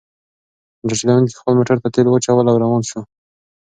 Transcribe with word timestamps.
موټر 0.81 0.95
چلونکي 1.01 1.33
خپل 1.39 1.53
موټر 1.59 1.77
ته 1.83 1.87
تیل 1.93 2.07
واچول 2.09 2.45
او 2.49 2.57
روان 2.63 2.81
شو. 2.89 2.99